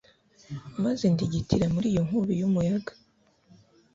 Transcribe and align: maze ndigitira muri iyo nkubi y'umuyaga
maze 0.83 1.05
ndigitira 1.13 1.65
muri 1.73 1.87
iyo 1.93 2.01
nkubi 2.07 2.33
y'umuyaga 2.39 2.91